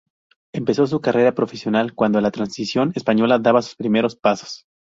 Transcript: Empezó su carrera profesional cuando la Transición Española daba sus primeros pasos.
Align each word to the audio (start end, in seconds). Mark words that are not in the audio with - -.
Empezó 0.51 0.87
su 0.87 0.99
carrera 0.99 1.35
profesional 1.35 1.93
cuando 1.93 2.19
la 2.21 2.31
Transición 2.31 2.91
Española 2.95 3.37
daba 3.37 3.61
sus 3.61 3.75
primeros 3.75 4.15
pasos. 4.15 4.65